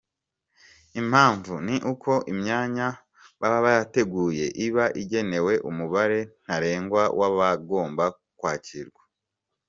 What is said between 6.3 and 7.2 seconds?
ntarengwa